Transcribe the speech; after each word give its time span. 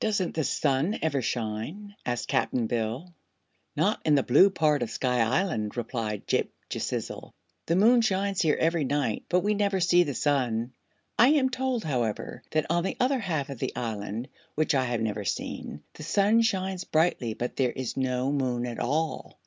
"Doesn't 0.00 0.34
the 0.34 0.42
sun 0.42 0.98
ever 1.02 1.22
shine?" 1.22 1.94
asked 2.04 2.26
Cap'n 2.26 2.66
Bill. 2.66 3.14
"Not 3.76 4.00
in 4.04 4.16
the 4.16 4.24
blue 4.24 4.50
part 4.50 4.82
of 4.82 4.90
Sky 4.90 5.20
Island," 5.20 5.76
replied 5.76 6.26
Ghip 6.26 6.48
Ghisizzle. 6.68 7.32
"The 7.66 7.76
moon 7.76 8.00
shines 8.00 8.42
here 8.42 8.56
every 8.58 8.82
night, 8.82 9.24
but 9.28 9.44
we 9.44 9.54
never 9.54 9.78
see 9.78 10.02
the 10.02 10.14
sun. 10.16 10.72
I 11.16 11.28
am 11.28 11.48
told, 11.48 11.84
however, 11.84 12.42
that 12.50 12.66
on 12.70 12.82
the 12.82 12.96
other 12.98 13.20
half 13.20 13.50
of 13.50 13.60
the 13.60 13.76
Island 13.76 14.28
which 14.56 14.74
I 14.74 14.86
have 14.86 15.00
never 15.00 15.22
seen 15.24 15.84
the 15.94 16.02
sun 16.02 16.42
shines 16.42 16.82
brightly 16.82 17.34
but 17.34 17.54
there 17.54 17.70
is 17.70 17.96
no 17.96 18.32
moon 18.32 18.66
at 18.66 18.80
all." 18.80 19.38